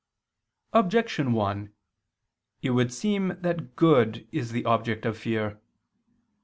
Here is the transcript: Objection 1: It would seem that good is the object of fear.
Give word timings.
Objection 0.73 1.31
1: 1.31 1.75
It 2.63 2.71
would 2.71 2.91
seem 2.91 3.37
that 3.43 3.75
good 3.75 4.27
is 4.31 4.51
the 4.51 4.65
object 4.65 5.05
of 5.05 5.15
fear. 5.15 5.61